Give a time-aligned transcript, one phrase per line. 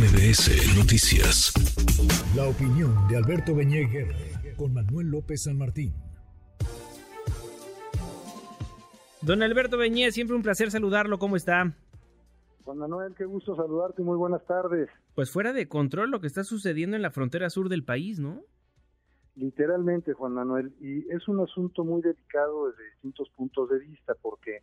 [0.00, 1.52] MBS Noticias.
[2.34, 3.86] La opinión de Alberto Beñé
[4.56, 5.92] con Manuel López San Martín.
[9.20, 11.18] Don Alberto Beñé, siempre un placer saludarlo.
[11.18, 11.74] ¿Cómo está?
[12.64, 14.00] Juan Manuel, qué gusto saludarte.
[14.00, 14.88] Muy buenas tardes.
[15.14, 18.40] Pues fuera de control lo que está sucediendo en la frontera sur del país, ¿no?
[19.34, 20.72] Literalmente, Juan Manuel.
[20.80, 24.62] Y es un asunto muy delicado desde distintos puntos de vista, porque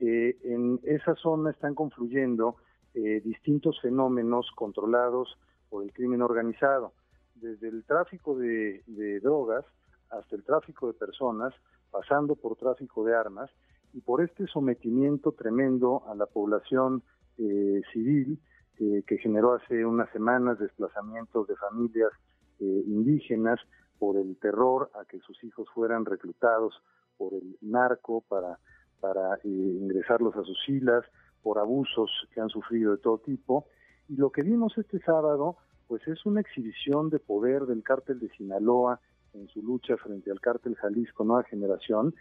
[0.00, 2.56] eh, en esa zona están confluyendo
[3.00, 5.38] eh, distintos fenómenos controlados
[5.70, 6.94] por el crimen organizado,
[7.36, 8.82] desde el tráfico de,
[9.22, 9.64] drogas
[10.10, 11.54] hasta el tráfico de personas,
[11.92, 13.50] pasando por tráfico de armas,
[13.92, 17.04] y por este sometimiento tremendo a la población
[17.38, 18.40] eh, civil
[18.80, 22.10] eh, que generó hace unas semanas desplazamientos de familias
[22.58, 23.60] indígenas
[24.00, 26.74] por el terror a que sus hijos fueran reclutados
[27.16, 28.58] por el narco para,
[28.98, 31.04] para ingresarlos a sus filas,
[31.42, 33.66] por abusos que han sufrido de todo tipo.
[34.08, 35.56] Y lo que vimos este sábado,
[35.86, 39.00] pues es una exhibición de poder del cártel de Sinaloa
[39.34, 42.14] en su lucha frente al cártel Jalisco Nueva Generación,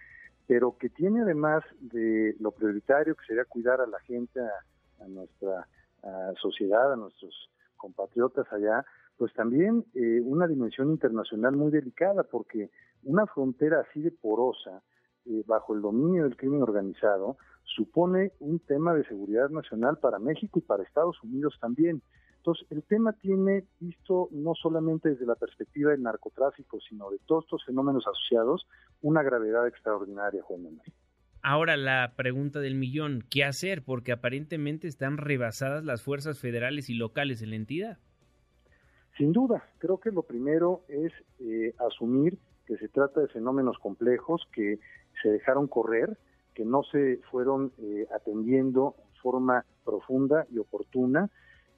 [0.45, 5.67] pero que tiene además de lo prioritario que sería cuidar a la gente, a, nuestra
[6.41, 8.85] sociedad, a nuestros compatriotas allá,
[9.17, 12.69] pues también eh, una dimensión internacional muy delicada, porque
[13.03, 14.81] una frontera así de porosa,
[15.29, 20.59] eh, bajo el dominio del crimen organizado, supone un tema de seguridad nacional para México
[20.59, 22.01] y para Estados Unidos también.
[22.37, 27.43] Entonces, el tema tiene visto no solamente desde la perspectiva del narcotráfico, sino de todos
[27.43, 28.65] estos fenómenos asociados,
[29.01, 30.93] una gravedad extraordinaria, Juan Manuel.
[31.41, 33.83] Ahora la pregunta del millón, ¿qué hacer?
[33.83, 37.97] Porque aparentemente están rebasadas las fuerzas federales y locales en la entidad.
[39.17, 44.47] Sin duda, creo que lo primero es eh, asumir que se trata de fenómenos complejos
[44.51, 44.79] que
[45.21, 46.17] se dejaron correr,
[46.53, 51.29] que no se fueron eh, atendiendo en forma profunda y oportuna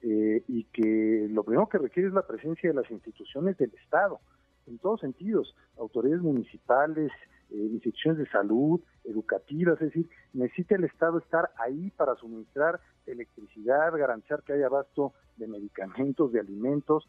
[0.02, 4.20] eh, y que lo primero que requiere es la presencia de las instituciones del Estado,
[4.66, 7.12] en todos sentidos, autoridades municipales,
[7.50, 13.92] eh, instituciones de salud, educativas, es decir, necesita el Estado estar ahí para suministrar electricidad,
[13.92, 17.06] garantizar que haya abasto de medicamentos, de alimentos,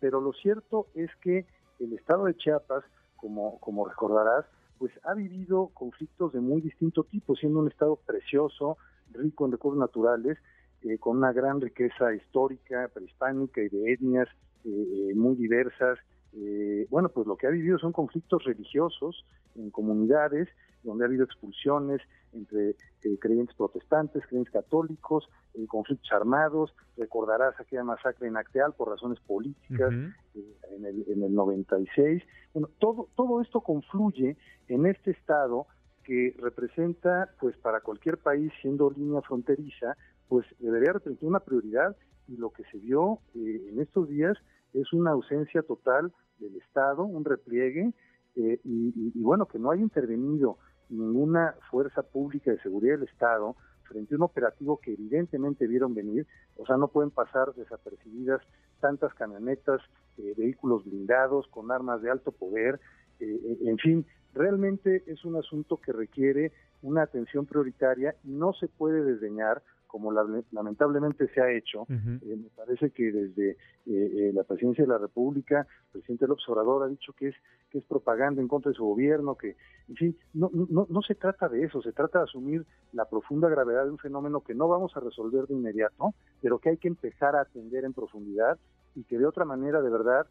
[0.00, 1.46] pero lo cierto es que
[1.78, 2.84] el Estado de Chiapas,
[3.16, 4.44] como, como recordarás,
[4.78, 8.78] pues ha vivido conflictos de muy distinto tipo, siendo un estado precioso,
[9.12, 10.38] rico en recursos naturales,
[10.82, 14.28] eh, con una gran riqueza histórica, prehispánica y de etnias
[14.64, 15.98] eh, eh, muy diversas.
[16.88, 20.48] bueno, pues lo que ha vivido son conflictos religiosos en comunidades
[20.82, 22.00] donde ha habido expulsiones
[22.32, 26.74] entre eh, creyentes protestantes, creyentes católicos, en conflictos armados.
[26.96, 29.92] Recordarás aquella masacre en Acteal por razones políticas
[30.34, 32.22] eh, en, el, en el 96.
[32.54, 34.36] Bueno, todo, todo esto confluye
[34.68, 35.66] en este estado
[36.04, 39.96] que representa, pues para cualquier país, siendo línea fronteriza,
[40.28, 41.96] pues debería representar una prioridad
[42.28, 44.36] y lo que se vio eh, en estos días
[44.72, 47.92] es una ausencia total del Estado, un repliegue,
[48.34, 50.56] y, y, bueno, que no haya intervenido
[50.88, 53.56] ninguna fuerza pública de seguridad del Estado
[53.92, 56.26] frente a un operativo que evidentemente vieron venir,
[56.56, 58.40] o sea, no pueden pasar desapercibidas
[58.80, 59.80] tantas camionetas,
[60.18, 62.80] eh, vehículos blindados con armas de alto poder,
[63.20, 68.54] eh, eh, en fin, realmente es un asunto que requiere una atención prioritaria y no
[68.54, 74.30] se puede desdeñar como lamentablemente se ha hecho, eh, me parece que desde eh, eh,
[74.32, 77.34] la presidencia de la República, el presidente López Obrador ha dicho que es
[77.70, 79.54] que es propaganda en contra de su gobierno, que,
[79.88, 82.64] en fin, no, no, no se trata de eso, se trata de asumir
[82.94, 86.70] la profunda gravedad de un fenómeno que no vamos a resolver de inmediato, pero que
[86.70, 88.58] hay que empezar a atender en profundidad
[88.94, 90.26] y que de otra manera, de verdad,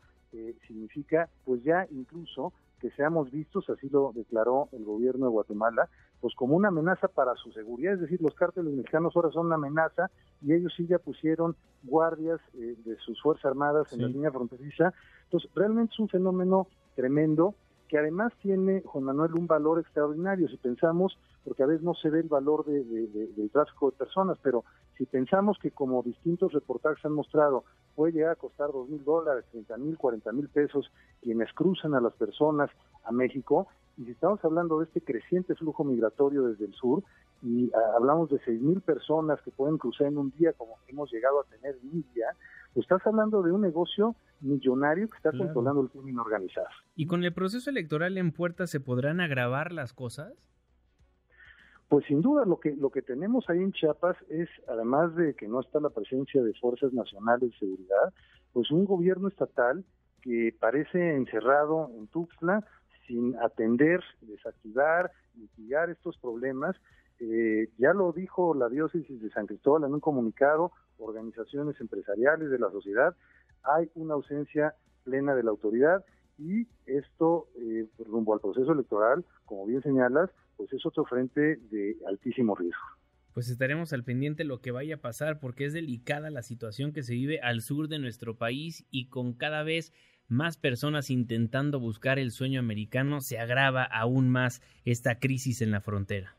[0.66, 2.51] significa, pues ya incluso
[2.81, 5.88] que seamos vistos, así lo declaró el gobierno de Guatemala,
[6.19, 9.56] pues como una amenaza para su seguridad, es decir, los cárteles mexicanos ahora son una
[9.56, 10.09] amenaza
[10.42, 14.94] y ellos sí ya pusieron guardias eh, de sus Fuerzas Armadas en la línea fronteriza.
[15.25, 17.53] Entonces, realmente es un fenómeno tremendo
[17.88, 20.48] que además tiene, Juan Manuel, un valor extraordinario.
[20.48, 24.38] Si pensamos, porque a veces no se ve el valor de, del tráfico de personas,
[24.42, 24.63] pero
[24.97, 27.63] si pensamos que como distintos reportajes han mostrado,
[27.95, 32.01] puede llegar a costar dos mil dólares, treinta mil, cuarenta mil pesos quienes cruzan a
[32.01, 32.69] las personas
[33.04, 33.68] a México,
[33.98, 37.04] y si estamos hablando de este creciente flujo migratorio desde el sur,
[37.44, 41.12] y ah, hablamos de seis mil personas que pueden cruzar en un día como hemos
[41.12, 42.27] llegado a tener en India,
[42.74, 46.68] pues estás hablando de un negocio millonario que está controlando el crimen organizado.
[46.95, 50.33] ¿Y con el proceso electoral en puerta se podrán agravar las cosas?
[51.91, 55.45] Pues sin duda lo que lo que tenemos ahí en Chiapas es además de que
[55.49, 58.13] no está la presencia de fuerzas nacionales de seguridad,
[58.53, 59.83] pues un gobierno estatal
[60.21, 62.65] que parece encerrado en Tuxtla
[63.07, 66.77] sin atender, desactivar, mitigar estos problemas
[67.19, 72.59] eh, ya lo dijo la diócesis de San Cristóbal en un comunicado, organizaciones empresariales de
[72.59, 73.17] la sociedad,
[73.63, 76.05] hay una ausencia plena de la autoridad
[76.38, 80.29] y esto eh, rumbo al proceso electoral, como bien señalas,
[80.62, 82.84] pues es otro frente de altísimo riesgo.
[83.34, 87.02] Pues estaremos al pendiente lo que vaya a pasar porque es delicada la situación que
[87.02, 89.92] se vive al sur de nuestro país y con cada vez
[90.28, 95.81] más personas intentando buscar el sueño americano se agrava aún más esta crisis en la
[95.81, 96.36] frontera.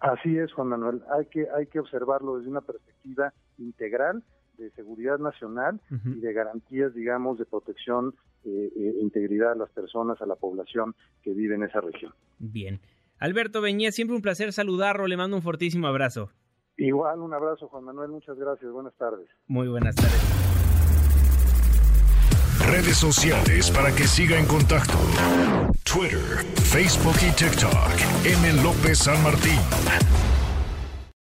[0.00, 1.00] Así es, Juan Manuel.
[1.16, 4.22] Hay que, hay que observarlo desde una perspectiva integral
[4.58, 10.26] de seguridad nacional y de garantías, digamos, de protección e integridad a las personas, a
[10.26, 12.12] la población que vive en esa región.
[12.38, 12.78] Bien.
[13.18, 16.30] Alberto Beñé, siempre un placer saludarlo, le mando un fortísimo abrazo.
[16.76, 19.28] Igual, un abrazo, Juan Manuel, muchas gracias, buenas tardes.
[19.46, 20.44] Muy buenas tardes.
[22.66, 24.98] Redes sociales para que siga en contacto:
[25.84, 28.24] Twitter, Facebook y TikTok.
[28.24, 28.62] M.
[28.62, 29.60] López San Martín.